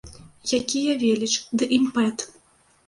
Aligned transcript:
Якія 0.59 0.95
веліч 1.03 1.31
ды 1.61 1.71
імпэт! 1.81 2.27